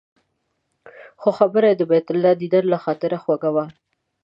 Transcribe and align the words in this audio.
خو 1.21 1.29
خبره 1.37 1.67
یې 1.69 1.75
د 1.77 1.81
بیت 1.91 2.07
الله 2.11 2.33
دیدن 2.41 2.63
له 2.71 2.77
خاطره 2.85 3.17
خوږه 3.23 3.49
وه. 3.55 3.65